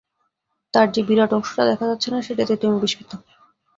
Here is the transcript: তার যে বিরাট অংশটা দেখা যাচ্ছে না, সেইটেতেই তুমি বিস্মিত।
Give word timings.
তার 0.73 0.87
যে 0.91 1.01
বিরাট 1.03 1.31
অংশটা 1.33 1.63
দেখা 1.65 1.85
যাচ্ছে 1.87 2.07
না, 2.11 2.19
সেইটেতেই 2.21 2.59
তুমি 2.61 2.75
বিস্মিত। 2.79 3.11